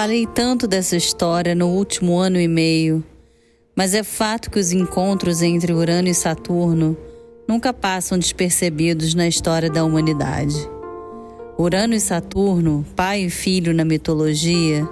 Falei 0.00 0.26
tanto 0.26 0.66
dessa 0.66 0.96
história 0.96 1.54
no 1.54 1.66
último 1.66 2.16
ano 2.16 2.40
e 2.40 2.48
meio, 2.48 3.04
mas 3.76 3.92
é 3.92 4.02
fato 4.02 4.50
que 4.50 4.58
os 4.58 4.72
encontros 4.72 5.42
entre 5.42 5.74
Urano 5.74 6.08
e 6.08 6.14
Saturno 6.14 6.96
nunca 7.46 7.70
passam 7.70 8.18
despercebidos 8.18 9.14
na 9.14 9.28
história 9.28 9.68
da 9.68 9.84
humanidade. 9.84 10.56
Urano 11.58 11.92
e 11.92 12.00
Saturno, 12.00 12.82
pai 12.96 13.24
e 13.24 13.28
filho 13.30 13.74
na 13.74 13.84
mitologia, 13.84 14.88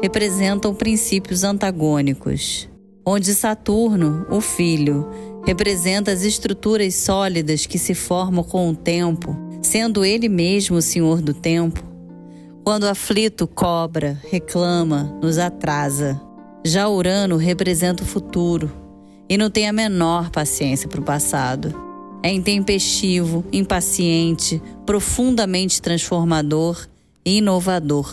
representam 0.00 0.74
princípios 0.74 1.44
antagônicos, 1.44 2.66
onde 3.04 3.34
Saturno, 3.34 4.26
o 4.30 4.40
filho, 4.40 5.06
representa 5.44 6.12
as 6.12 6.22
estruturas 6.22 6.94
sólidas 6.94 7.66
que 7.66 7.78
se 7.78 7.92
formam 7.94 8.42
com 8.42 8.70
o 8.70 8.74
tempo, 8.74 9.36
sendo 9.60 10.02
ele 10.02 10.30
mesmo 10.30 10.78
o 10.78 10.82
senhor 10.82 11.20
do 11.20 11.34
tempo. 11.34 11.95
Quando 12.66 12.88
aflito 12.88 13.46
cobra, 13.46 14.20
reclama, 14.28 15.16
nos 15.22 15.38
atrasa. 15.38 16.20
Já 16.64 16.88
Urano 16.88 17.36
representa 17.36 18.02
o 18.02 18.06
futuro 18.06 18.72
e 19.28 19.38
não 19.38 19.48
tem 19.48 19.68
a 19.68 19.72
menor 19.72 20.30
paciência 20.30 20.88
para 20.88 21.00
o 21.00 21.04
passado. 21.04 21.72
É 22.24 22.32
intempestivo, 22.32 23.44
impaciente, 23.52 24.60
profundamente 24.84 25.80
transformador 25.80 26.88
e 27.24 27.36
inovador. 27.36 28.12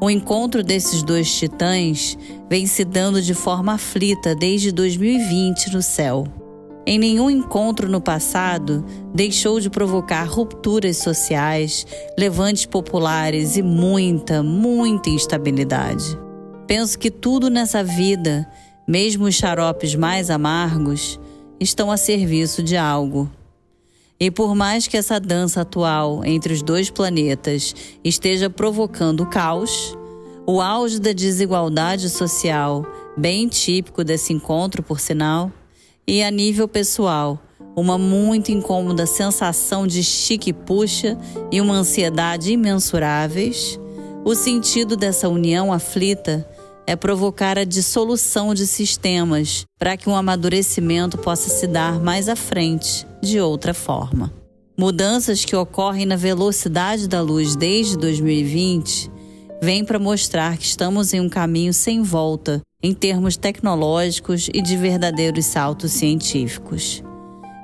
O 0.00 0.08
encontro 0.08 0.62
desses 0.62 1.02
dois 1.02 1.30
titãs 1.30 2.16
vem 2.48 2.66
se 2.66 2.86
dando 2.86 3.20
de 3.20 3.34
forma 3.34 3.74
aflita 3.74 4.34
desde 4.34 4.72
2020 4.72 5.70
no 5.70 5.82
céu. 5.82 6.26
Em 6.84 6.98
nenhum 6.98 7.30
encontro 7.30 7.88
no 7.88 8.00
passado 8.00 8.84
deixou 9.14 9.60
de 9.60 9.70
provocar 9.70 10.24
rupturas 10.24 10.96
sociais, 10.96 11.86
levantes 12.18 12.66
populares 12.66 13.56
e 13.56 13.62
muita, 13.62 14.42
muita 14.42 15.08
instabilidade. 15.08 16.18
Penso 16.66 16.98
que 16.98 17.10
tudo 17.10 17.48
nessa 17.48 17.84
vida, 17.84 18.48
mesmo 18.86 19.26
os 19.26 19.34
xaropes 19.36 19.94
mais 19.94 20.28
amargos, 20.28 21.20
estão 21.60 21.90
a 21.90 21.96
serviço 21.96 22.62
de 22.62 22.76
algo. 22.76 23.30
E 24.18 24.30
por 24.30 24.54
mais 24.54 24.88
que 24.88 24.96
essa 24.96 25.20
dança 25.20 25.60
atual 25.60 26.24
entre 26.24 26.52
os 26.52 26.62
dois 26.62 26.90
planetas 26.90 27.74
esteja 28.02 28.50
provocando 28.50 29.26
caos, 29.26 29.96
o 30.44 30.60
auge 30.60 31.00
da 31.00 31.12
desigualdade 31.12 32.10
social, 32.10 32.84
bem 33.16 33.46
típico 33.46 34.02
desse 34.02 34.32
encontro, 34.32 34.82
por 34.82 34.98
sinal, 34.98 35.52
e 36.06 36.22
a 36.22 36.30
nível 36.30 36.66
pessoal, 36.66 37.38
uma 37.76 37.96
muito 37.96 38.50
incômoda 38.50 39.06
sensação 39.06 39.86
de 39.86 40.02
chique 40.02 40.52
puxa 40.52 41.16
e 41.50 41.60
uma 41.60 41.74
ansiedade 41.74 42.52
imensuráveis, 42.52 43.78
o 44.24 44.34
sentido 44.34 44.96
dessa 44.96 45.28
união 45.28 45.72
aflita 45.72 46.46
é 46.86 46.96
provocar 46.96 47.58
a 47.58 47.64
dissolução 47.64 48.54
de 48.54 48.66
sistemas 48.66 49.64
para 49.78 49.96
que 49.96 50.08
um 50.08 50.16
amadurecimento 50.16 51.16
possa 51.16 51.48
se 51.48 51.66
dar 51.66 52.00
mais 52.00 52.28
à 52.28 52.36
frente, 52.36 53.06
de 53.22 53.40
outra 53.40 53.72
forma. 53.72 54.32
Mudanças 54.76 55.44
que 55.44 55.54
ocorrem 55.54 56.06
na 56.06 56.16
velocidade 56.16 57.06
da 57.06 57.20
luz 57.20 57.54
desde 57.54 57.96
2020 57.96 59.10
vêm 59.62 59.84
para 59.84 59.98
mostrar 59.98 60.56
que 60.56 60.64
estamos 60.64 61.14
em 61.14 61.20
um 61.20 61.28
caminho 61.28 61.72
sem 61.72 62.02
volta 62.02 62.60
em 62.82 62.92
termos 62.92 63.36
tecnológicos 63.36 64.48
e 64.52 64.60
de 64.60 64.76
verdadeiros 64.76 65.46
saltos 65.46 65.92
científicos. 65.92 67.02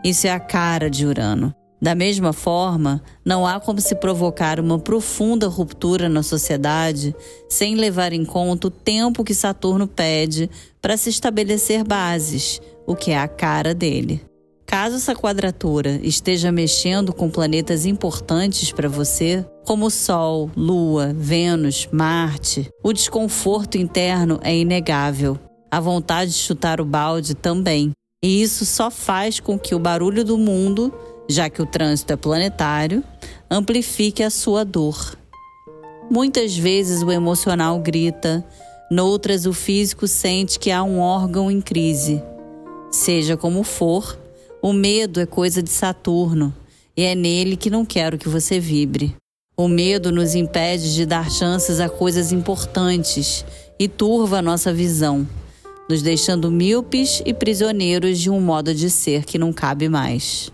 Isso 0.04 0.26
é 0.26 0.30
a 0.30 0.38
cara 0.38 0.88
de 0.88 1.04
Urano. 1.04 1.52
Da 1.80 1.94
mesma 1.94 2.32
forma, 2.32 3.02
não 3.24 3.46
há 3.46 3.60
como 3.60 3.80
se 3.80 3.94
provocar 3.94 4.58
uma 4.58 4.78
profunda 4.78 5.46
ruptura 5.46 6.08
na 6.08 6.24
sociedade 6.24 7.14
sem 7.48 7.76
levar 7.76 8.12
em 8.12 8.24
conta 8.24 8.66
o 8.66 8.70
tempo 8.70 9.22
que 9.22 9.32
Saturno 9.32 9.86
pede 9.86 10.50
para 10.82 10.96
se 10.96 11.08
estabelecer 11.08 11.84
bases, 11.84 12.60
o 12.86 12.96
que 12.96 13.12
é 13.12 13.18
a 13.18 13.28
cara 13.28 13.74
dele. 13.74 14.27
Caso 14.68 14.96
essa 14.96 15.16
quadratura 15.16 15.98
esteja 16.02 16.52
mexendo 16.52 17.14
com 17.14 17.30
planetas 17.30 17.86
importantes 17.86 18.70
para 18.70 18.86
você, 18.86 19.42
como 19.64 19.90
Sol, 19.90 20.50
Lua, 20.54 21.14
Vênus, 21.16 21.88
Marte, 21.90 22.68
o 22.84 22.92
desconforto 22.92 23.78
interno 23.78 24.38
é 24.42 24.54
inegável. 24.54 25.38
A 25.70 25.80
vontade 25.80 26.32
de 26.32 26.36
chutar 26.36 26.82
o 26.82 26.84
balde 26.84 27.34
também. 27.34 27.92
E 28.22 28.42
isso 28.42 28.66
só 28.66 28.90
faz 28.90 29.40
com 29.40 29.58
que 29.58 29.74
o 29.74 29.78
barulho 29.78 30.22
do 30.22 30.36
mundo, 30.36 30.92
já 31.30 31.48
que 31.48 31.62
o 31.62 31.66
trânsito 31.66 32.12
é 32.12 32.16
planetário, 32.16 33.02
amplifique 33.50 34.22
a 34.22 34.28
sua 34.28 34.66
dor. 34.66 35.16
Muitas 36.10 36.54
vezes 36.54 37.02
o 37.02 37.10
emocional 37.10 37.78
grita, 37.78 38.44
noutras 38.90 39.46
o 39.46 39.54
físico 39.54 40.06
sente 40.06 40.58
que 40.58 40.70
há 40.70 40.82
um 40.82 40.98
órgão 41.00 41.50
em 41.50 41.62
crise. 41.62 42.22
Seja 42.90 43.34
como 43.34 43.62
for, 43.62 44.27
o 44.60 44.72
medo 44.72 45.20
é 45.20 45.26
coisa 45.26 45.62
de 45.62 45.70
Saturno 45.70 46.52
e 46.96 47.02
é 47.02 47.14
nele 47.14 47.56
que 47.56 47.70
não 47.70 47.84
quero 47.84 48.18
que 48.18 48.28
você 48.28 48.58
vibre. 48.58 49.14
O 49.56 49.68
medo 49.68 50.10
nos 50.10 50.34
impede 50.34 50.94
de 50.94 51.06
dar 51.06 51.30
chances 51.30 51.80
a 51.80 51.88
coisas 51.88 52.32
importantes 52.32 53.44
e 53.78 53.88
turva 53.88 54.38
a 54.38 54.42
nossa 54.42 54.72
visão, 54.72 55.26
nos 55.88 56.02
deixando 56.02 56.50
míopes 56.50 57.22
e 57.24 57.32
prisioneiros 57.32 58.18
de 58.18 58.30
um 58.30 58.40
modo 58.40 58.74
de 58.74 58.90
ser 58.90 59.24
que 59.24 59.38
não 59.38 59.52
cabe 59.52 59.88
mais, 59.88 60.52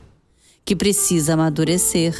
que 0.64 0.76
precisa 0.76 1.34
amadurecer. 1.34 2.14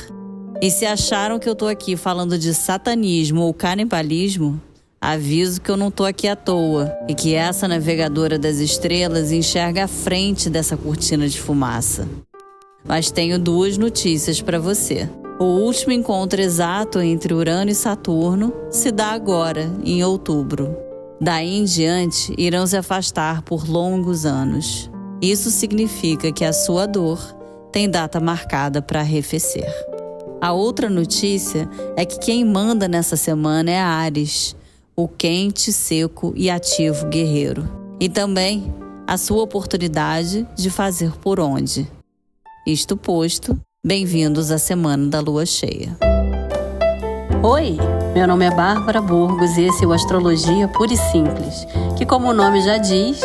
E 0.61 0.71
se 0.71 0.87
acharam 0.87 1.39
que 1.39 1.49
eu 1.49 1.55
tô 1.55 1.67
aqui 1.67 1.97
falando 1.97 2.39
de 2.39 2.55
satanismo 2.55 3.43
ou 3.43 3.53
canibalismo, 3.53 4.61
Aviso 5.05 5.61
que 5.61 5.71
eu 5.71 5.77
não 5.77 5.91
tô 5.91 6.07
aqui 6.07 6.27
à 6.27 6.35
toa 6.35 6.91
e 7.07 7.15
que 7.15 7.35
essa 7.35 7.69
navegadora 7.69 8.39
das 8.39 8.57
estrelas 8.57 9.33
enxerga 9.33 9.85
a 9.85 9.87
frente 9.87 10.49
dessa 10.49 10.79
cortina 10.79 11.29
de 11.29 11.39
fumaça. 11.39 12.09
Mas 12.83 13.11
tenho 13.11 13.39
duas 13.39 13.77
notícias 13.77 14.41
para 14.41 14.59
você. 14.59 15.07
O 15.39 15.45
último 15.45 15.93
encontro 15.93 16.41
exato 16.41 17.03
entre 17.03 17.35
Urano 17.35 17.71
e 17.71 17.75
Saturno 17.75 18.51
se 18.71 18.91
dá 18.91 19.09
agora, 19.09 19.71
em 19.85 20.03
outubro. 20.03 20.75
Daí 21.21 21.59
em 21.59 21.65
diante, 21.65 22.33
irão 22.39 22.67
se 22.67 22.79
afastar 22.79 23.43
por 23.43 23.69
longos 23.69 24.25
anos. 24.25 24.91
Isso 25.21 25.51
significa 25.51 26.33
que 26.33 26.47
a 26.47 26.53
sua 26.55 26.87
dor 26.87 27.21
tem 27.71 27.91
data 27.91 28.19
marcada 28.21 28.81
para 28.81 29.01
arrefecer. 29.01 29.71
A 30.41 30.55
outra 30.55 30.89
notícia 30.89 31.69
é 31.95 32.07
que 32.07 32.19
quem 32.19 32.43
manda 32.43 32.89
nessa 32.89 33.17
semana 33.17 33.71
é 33.71 33.79
Ares, 33.79 34.57
o 34.97 35.09
quente, 35.09 35.73
seco 35.73 36.33
e 36.37 36.49
ativo 36.49 37.07
guerreiro. 37.07 37.69
E 38.01 38.09
também 38.09 38.73
a 39.07 39.17
sua 39.17 39.43
oportunidade 39.43 40.47
de 40.55 40.71
fazer 40.71 41.13
por 41.19 41.41
onde. 41.41 41.89
Isto 42.67 42.97
posto, 42.97 43.59
bem-vindos 43.85 44.51
à 44.51 44.59
Semana 44.59 45.09
da 45.09 45.21
Lua 45.21 45.45
Cheia. 45.45 45.97
Oi, 47.43 47.77
meu 48.15 48.27
nome 48.27 48.47
é 48.47 48.51
Bárbara 48.55 49.03
Burgos 49.03 49.59
e 49.59 49.65
esse 49.65 49.85
é 49.85 49.87
o 49.87 49.93
Astrologia 49.93 50.69
Pura 50.69 50.95
e 50.95 50.97
Simples, 50.97 51.67
que, 51.99 52.07
como 52.07 52.29
o 52.29 52.33
nome 52.33 52.63
já 52.63 52.79
diz, 52.79 53.21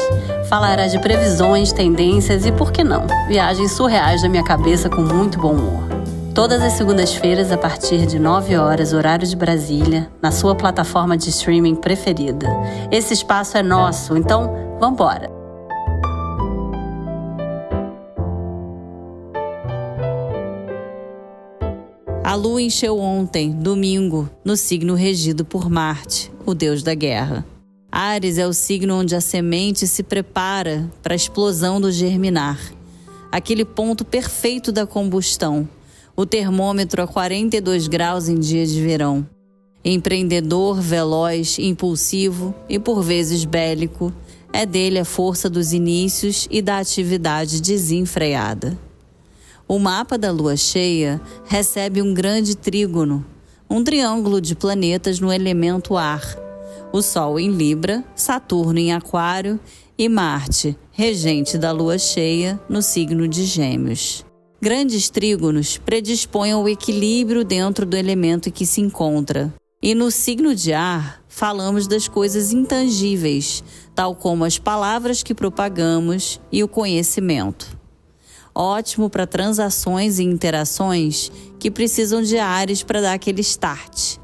falará 0.50 0.88
de 0.88 1.00
previsões, 1.00 1.72
tendências 1.72 2.46
e, 2.46 2.51
por 2.51 2.72
que 2.72 2.84
não, 2.84 3.06
viagens 3.28 3.72
surreais 3.74 4.22
da 4.22 4.28
minha 4.28 4.44
cabeça 4.44 4.90
com 4.90 5.01
muito 5.01 5.40
bom 5.40 5.53
humor. 5.53 5.89
Todas 6.34 6.62
as 6.62 6.74
segundas-feiras, 6.74 7.52
a 7.52 7.58
partir 7.58 8.06
de 8.06 8.20
9 8.20 8.56
horas, 8.56 8.94
horário 8.94 9.28
de 9.28 9.36
Brasília, 9.36 10.10
na 10.22 10.32
sua 10.32 10.56
plataforma 10.56 11.18
de 11.18 11.30
streaming 11.30 11.76
preferida. 11.76 12.48
Esse 12.92 13.14
espaço 13.14 13.58
é 13.58 13.64
nosso, 13.64 14.16
então 14.16 14.78
vambora! 14.80 15.30
A 22.24 22.36
lua 22.36 22.62
encheu 22.62 23.00
ontem, 23.00 23.52
domingo, 23.52 24.30
no 24.46 24.56
signo 24.56 24.94
regido 24.94 25.44
por 25.44 25.68
Marte, 25.68 26.32
o 26.46 26.54
deus 26.54 26.84
da 26.84 26.94
guerra. 26.94 27.44
Ares 27.92 28.38
é 28.38 28.46
o 28.46 28.54
signo 28.54 29.00
onde 29.00 29.16
a 29.16 29.20
semente 29.20 29.88
se 29.88 30.04
prepara 30.04 30.88
para 31.02 31.14
a 31.14 31.18
explosão 31.18 31.82
do 31.82 31.92
germinar, 31.92 32.60
aquele 33.32 33.66
ponto 33.66 34.06
perfeito 34.06 34.72
da 34.72 34.86
combustão 34.86 35.68
o 36.19 36.25
termômetro 36.25 37.01
a 37.01 37.07
42 37.07 37.88
graus 37.88 38.27
em 38.27 38.38
dia 38.38 38.66
de 38.66 38.81
verão. 38.81 39.25
Empreendedor, 39.86 40.81
veloz, 40.81 41.57
impulsivo 41.57 42.54
e 42.68 42.77
por 42.77 43.01
vezes 43.01 43.45
bélico, 43.45 44.12
é 44.51 44.66
dele 44.66 45.00
a 45.00 45.06
força 45.06 45.50
dos 45.50 45.71
inícios 45.71 46.45
e 46.51 46.62
da 46.62 46.77
atividade 46.77 47.62
desenfreada. 47.62 48.77
O 49.66 49.80
mapa 49.80 50.18
da 50.18 50.30
lua 50.30 50.57
cheia 50.57 51.21
recebe 51.45 52.01
um 52.01 52.13
grande 52.13 52.54
trígono, 52.54 53.25
um 53.69 53.81
triângulo 53.81 54.42
de 54.42 54.56
planetas 54.56 55.22
no 55.22 55.31
elemento 55.31 55.95
ar. 55.95 56.36
O 56.92 57.01
Sol 57.01 57.39
em 57.39 57.50
Libra, 57.50 58.04
Saturno 58.13 58.77
em 58.77 58.92
Aquário 58.92 59.57
e 59.98 60.10
Marte, 60.10 60.77
regente 60.92 61.57
da 61.57 61.72
lua 61.72 61.98
cheia, 61.98 62.60
no 62.68 62.81
signo 62.81 63.25
de 63.25 63.45
Gêmeos. 63.45 64.27
Grandes 64.62 65.10
trígonos 65.10 65.78
predispõem 65.78 66.52
ao 66.52 66.68
equilíbrio 66.68 67.46
dentro 67.46 67.86
do 67.86 67.96
elemento 67.96 68.50
em 68.50 68.52
que 68.52 68.66
se 68.66 68.82
encontra. 68.82 69.54
E 69.82 69.96
no 69.96 70.12
signo 70.12 70.54
de 70.54 70.74
ar, 70.74 71.24
falamos 71.30 71.88
das 71.88 72.10
coisas 72.10 72.52
intangíveis, 72.52 73.64
tal 73.96 74.14
como 74.14 74.44
as 74.44 74.60
palavras 74.60 75.24
que 75.24 75.34
propagamos 75.34 76.42
e 76.52 76.62
o 76.62 76.68
conhecimento. 76.68 77.80
Ótimo 78.54 79.10
para 79.10 79.26
transações 79.26 80.20
e 80.20 80.24
interações 80.24 81.32
que 81.58 81.72
precisam 81.72 82.22
de 82.22 82.38
Ares 82.38 82.84
para 82.84 83.00
dar 83.00 83.14
aquele 83.14 83.40
start. 83.40 84.18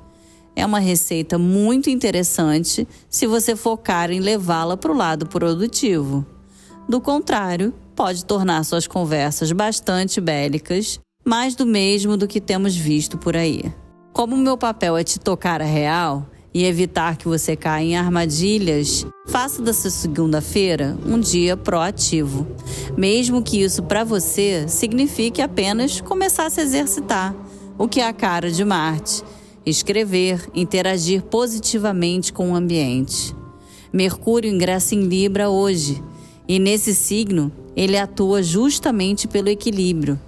É 0.53 0.65
uma 0.65 0.79
receita 0.79 1.37
muito 1.37 1.89
interessante 1.89 2.85
se 3.09 3.25
você 3.25 3.55
focar 3.55 4.11
em 4.11 4.19
levá-la 4.19 4.75
para 4.75 4.91
o 4.91 4.97
lado 4.97 5.27
produtivo. 5.27 6.25
Do 6.89 6.99
contrário, 6.99 7.73
pode 7.95 8.25
tornar 8.25 8.63
suas 8.63 8.85
conversas 8.85 9.51
bastante 9.51 10.19
bélicas, 10.19 10.99
mais 11.23 11.55
do 11.55 11.65
mesmo 11.65 12.17
do 12.17 12.27
que 12.27 12.41
temos 12.41 12.75
visto 12.75 13.17
por 13.17 13.35
aí. 13.35 13.73
Como 14.11 14.37
meu 14.37 14.57
papel 14.57 14.97
é 14.97 15.03
te 15.03 15.19
tocar 15.19 15.61
a 15.61 15.65
real 15.65 16.29
e 16.53 16.65
evitar 16.65 17.17
que 17.17 17.27
você 17.27 17.55
caia 17.55 17.85
em 17.85 17.97
armadilhas, 17.97 19.05
faça 19.27 19.61
dessa 19.61 19.89
segunda-feira 19.89 20.97
um 21.05 21.19
dia 21.19 21.57
proativo. 21.57 22.45
Mesmo 22.97 23.41
que 23.41 23.61
isso 23.61 23.83
para 23.83 24.03
você 24.03 24.67
signifique 24.67 25.41
apenas 25.41 26.01
começar 26.01 26.45
a 26.45 26.49
se 26.49 26.61
exercitar, 26.61 27.35
o 27.77 27.87
que 27.87 28.01
é 28.01 28.07
a 28.07 28.13
cara 28.13 28.51
de 28.51 28.63
Marte 28.63 29.23
escrever, 29.65 30.47
interagir 30.53 31.23
positivamente 31.23 32.31
com 32.31 32.51
o 32.51 32.55
ambiente. 32.55 33.35
Mercúrio 33.91 34.51
ingressa 34.51 34.93
em 34.93 35.01
Libra 35.01 35.49
hoje, 35.49 36.03
e 36.47 36.59
nesse 36.59 36.93
signo 36.93 37.51
ele 37.75 37.97
atua 37.97 38.41
justamente 38.41 39.27
pelo 39.27 39.49
equilíbrio, 39.49 40.19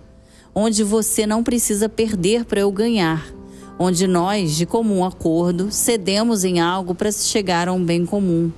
onde 0.54 0.84
você 0.84 1.26
não 1.26 1.44
precisa 1.44 1.88
perder 1.88 2.46
para 2.46 2.62
eu 2.62 2.72
ganhar, 2.72 3.28
onde 3.80 4.08
nós, 4.08 4.56
de 4.56 4.66
comum 4.66 5.06
acordo, 5.06 5.72
cedemos 5.72 6.44
em 6.44 6.60
algo 6.60 6.96
para 6.96 7.12
se 7.12 7.28
chegar 7.28 7.68
a 7.68 7.74
um 7.74 7.84
bem 7.84 8.06
comum. 8.06 8.52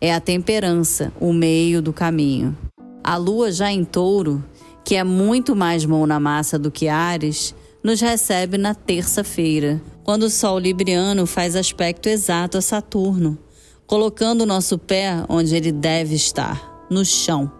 É 0.00 0.12
a 0.12 0.20
temperança, 0.20 1.12
o 1.20 1.32
meio 1.32 1.80
do 1.80 1.92
caminho. 1.92 2.56
A 3.02 3.16
lua 3.16 3.50
já 3.50 3.72
em 3.72 3.84
touro, 3.84 4.44
que 4.84 4.94
é 4.94 5.04
muito 5.04 5.56
mais 5.56 5.84
mão 5.84 6.06
na 6.06 6.20
massa 6.20 6.58
do 6.58 6.70
que 6.70 6.88
Ares, 6.88 7.54
nos 7.82 8.00
recebe 8.00 8.58
na 8.58 8.74
terça-feira, 8.74 9.80
quando 10.04 10.24
o 10.24 10.30
Sol 10.30 10.58
Libriano 10.58 11.26
faz 11.26 11.54
aspecto 11.54 12.08
exato 12.08 12.58
a 12.58 12.60
Saturno, 12.60 13.38
colocando 13.86 14.42
o 14.42 14.46
nosso 14.46 14.76
pé 14.76 15.24
onde 15.28 15.54
ele 15.54 15.70
deve 15.70 16.14
estar, 16.14 16.67
no 16.90 17.04
chão. 17.04 17.50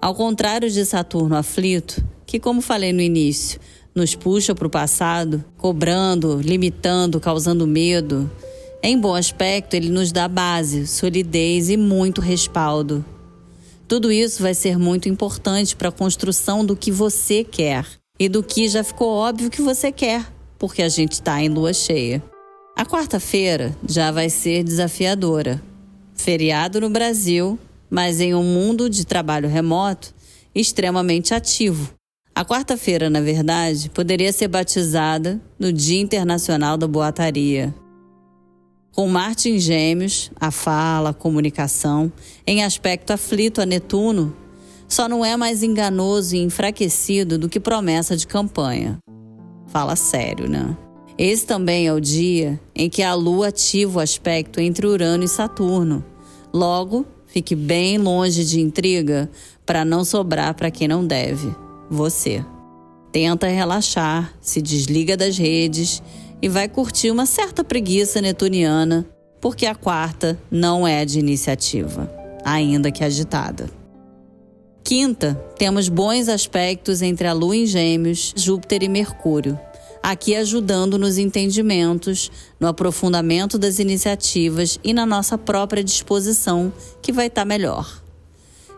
Ao 0.00 0.14
contrário 0.14 0.70
de 0.70 0.84
Saturno 0.84 1.36
aflito, 1.36 2.04
que, 2.26 2.40
como 2.40 2.60
falei 2.60 2.92
no 2.92 3.00
início, 3.00 3.60
nos 3.94 4.14
puxa 4.14 4.54
para 4.54 4.66
o 4.66 4.70
passado, 4.70 5.44
cobrando, 5.56 6.40
limitando, 6.40 7.20
causando 7.20 7.66
medo, 7.66 8.30
em 8.82 8.98
bom 8.98 9.14
aspecto, 9.14 9.74
ele 9.74 9.90
nos 9.90 10.10
dá 10.10 10.26
base, 10.26 10.86
solidez 10.86 11.68
e 11.68 11.76
muito 11.76 12.20
respaldo. 12.20 13.04
Tudo 13.86 14.10
isso 14.10 14.42
vai 14.42 14.54
ser 14.54 14.78
muito 14.78 15.08
importante 15.08 15.76
para 15.76 15.88
a 15.88 15.92
construção 15.92 16.64
do 16.64 16.76
que 16.76 16.90
você 16.90 17.44
quer 17.44 17.84
e 18.18 18.28
do 18.28 18.42
que 18.42 18.68
já 18.68 18.82
ficou 18.84 19.08
óbvio 19.08 19.50
que 19.50 19.60
você 19.60 19.90
quer 19.90 20.24
porque 20.60 20.82
a 20.82 20.88
gente 20.90 21.12
está 21.12 21.42
em 21.42 21.48
lua 21.48 21.72
cheia. 21.72 22.22
A 22.76 22.84
quarta-feira 22.84 23.74
já 23.88 24.12
vai 24.12 24.28
ser 24.28 24.62
desafiadora. 24.62 25.60
Feriado 26.14 26.82
no 26.82 26.90
Brasil, 26.90 27.58
mas 27.90 28.20
em 28.20 28.34
um 28.34 28.42
mundo 28.42 28.88
de 28.88 29.04
trabalho 29.04 29.48
remoto 29.48 30.14
extremamente 30.54 31.34
ativo. 31.34 31.92
A 32.34 32.44
quarta-feira, 32.44 33.10
na 33.10 33.20
verdade, 33.20 33.90
poderia 33.90 34.32
ser 34.32 34.48
batizada 34.48 35.40
no 35.58 35.72
Dia 35.72 36.00
Internacional 36.00 36.76
da 36.76 36.86
Boataria. 36.86 37.74
Com 38.92 39.08
Marte 39.08 39.50
em 39.50 39.58
Gêmeos, 39.58 40.30
a 40.40 40.50
fala, 40.50 41.10
a 41.10 41.14
comunicação, 41.14 42.12
em 42.46 42.64
aspecto 42.64 43.12
aflito 43.12 43.60
a 43.60 43.66
Netuno, 43.66 44.34
só 44.88 45.08
não 45.08 45.24
é 45.24 45.36
mais 45.36 45.62
enganoso 45.62 46.34
e 46.34 46.40
enfraquecido 46.40 47.38
do 47.38 47.48
que 47.48 47.60
promessa 47.60 48.16
de 48.16 48.26
campanha. 48.26 48.98
Fala 49.68 49.94
sério, 49.94 50.48
né? 50.48 50.76
Esse 51.16 51.46
também 51.46 51.86
é 51.86 51.92
o 51.92 52.00
dia 52.00 52.58
em 52.74 52.88
que 52.88 53.02
a 53.02 53.14
Lua 53.14 53.48
ativa 53.48 53.98
o 53.98 54.02
aspecto 54.02 54.58
entre 54.58 54.86
Urano 54.86 55.22
e 55.22 55.28
Saturno. 55.28 56.04
Logo, 56.52 57.06
fique 57.32 57.54
bem 57.54 57.98
longe 57.98 58.44
de 58.44 58.60
intriga 58.60 59.30
para 59.64 59.84
não 59.84 60.04
sobrar 60.04 60.54
para 60.54 60.70
quem 60.70 60.88
não 60.88 61.06
deve 61.06 61.54
você. 61.88 62.44
Tenta 63.12 63.48
relaxar, 63.48 64.32
se 64.40 64.62
desliga 64.62 65.16
das 65.16 65.36
redes 65.36 66.02
e 66.40 66.48
vai 66.48 66.68
curtir 66.68 67.10
uma 67.10 67.26
certa 67.26 67.64
preguiça 67.64 68.20
netuniana, 68.20 69.06
porque 69.40 69.66
a 69.66 69.74
quarta 69.74 70.38
não 70.50 70.86
é 70.86 71.04
de 71.04 71.18
iniciativa, 71.18 72.10
ainda 72.44 72.90
que 72.90 73.02
agitada. 73.02 73.68
Quinta, 74.82 75.34
temos 75.58 75.88
bons 75.88 76.28
aspectos 76.28 77.02
entre 77.02 77.26
a 77.26 77.32
Lua 77.32 77.56
em 77.56 77.66
Gêmeos, 77.66 78.32
Júpiter 78.36 78.82
e 78.82 78.88
Mercúrio, 78.88 79.58
aqui 80.02 80.34
ajudando 80.34 80.98
nos 80.98 81.18
entendimentos, 81.18 82.30
no 82.58 82.66
aprofundamento 82.68 83.58
das 83.58 83.78
iniciativas 83.78 84.78
e 84.82 84.92
na 84.92 85.04
nossa 85.04 85.36
própria 85.36 85.84
disposição, 85.84 86.72
que 87.02 87.12
vai 87.12 87.26
estar 87.26 87.42
tá 87.42 87.46
melhor. 87.46 88.00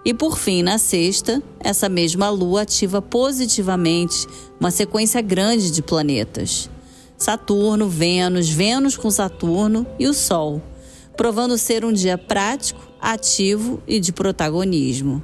E 0.05 0.13
por 0.13 0.37
fim, 0.37 0.63
na 0.63 0.79
sexta, 0.79 1.41
essa 1.61 1.89
mesma 1.89 2.29
Lua 2.29 2.63
ativa 2.63 3.01
positivamente 3.01 4.27
uma 4.59 4.71
sequência 4.71 5.21
grande 5.21 5.71
de 5.71 5.81
planetas. 5.81 6.69
Saturno, 7.17 7.89
Vênus, 7.89 8.49
Vênus 8.49 8.97
com 8.97 9.09
Saturno 9.11 9.87
e 9.99 10.09
o 10.09 10.13
Sol, 10.13 10.61
provando 11.17 11.57
ser 11.57 11.85
um 11.85 11.93
dia 11.93 12.19
prático, 12.19 12.81
ativo 13.01 13.81
e 13.87 14.01
de 14.01 14.13
protagonismo. 14.13 15.23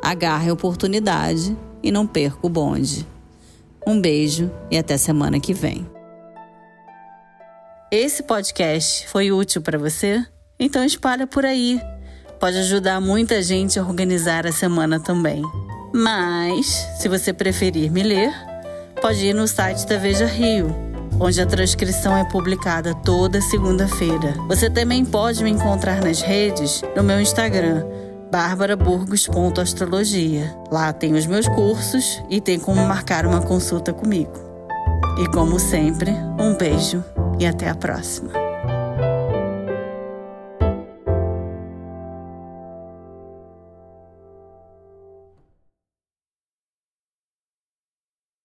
Agarre 0.00 0.50
a 0.50 0.52
oportunidade 0.52 1.56
e 1.82 1.90
não 1.90 2.06
perca 2.06 2.38
o 2.46 2.48
bonde. 2.48 3.13
Um 3.86 4.00
beijo 4.00 4.50
e 4.70 4.78
até 4.78 4.96
semana 4.96 5.38
que 5.38 5.52
vem. 5.52 5.86
Esse 7.90 8.22
podcast 8.22 9.06
foi 9.08 9.30
útil 9.30 9.60
para 9.60 9.78
você? 9.78 10.24
Então 10.58 10.82
espalha 10.82 11.26
por 11.26 11.44
aí. 11.44 11.80
Pode 12.40 12.56
ajudar 12.58 13.00
muita 13.00 13.42
gente 13.42 13.78
a 13.78 13.82
organizar 13.82 14.46
a 14.46 14.52
semana 14.52 14.98
também. 14.98 15.42
Mas, 15.92 16.66
se 16.98 17.08
você 17.08 17.32
preferir 17.32 17.90
me 17.92 18.02
ler, 18.02 18.32
pode 19.00 19.26
ir 19.26 19.34
no 19.34 19.46
site 19.46 19.86
da 19.86 19.96
Veja 19.96 20.26
Rio, 20.26 20.74
onde 21.20 21.40
a 21.40 21.46
transcrição 21.46 22.16
é 22.16 22.24
publicada 22.24 22.94
toda 22.94 23.40
segunda-feira. 23.40 24.34
Você 24.48 24.68
também 24.68 25.04
pode 25.04 25.44
me 25.44 25.50
encontrar 25.50 26.02
nas 26.02 26.20
redes 26.20 26.82
no 26.96 27.02
meu 27.02 27.20
Instagram 27.20 27.84
barbaraburgos.astrologia. 28.34 30.52
Lá 30.68 30.92
tem 30.92 31.14
os 31.14 31.24
meus 31.24 31.46
cursos 31.46 32.20
e 32.28 32.40
tem 32.40 32.58
como 32.58 32.84
marcar 32.84 33.26
uma 33.26 33.40
consulta 33.40 33.92
comigo. 33.92 34.32
E 35.20 35.28
como 35.28 35.60
sempre, 35.60 36.10
um 36.36 36.56
beijo 36.56 37.04
e 37.38 37.46
até 37.46 37.68
a 37.68 37.76
próxima. 37.76 38.43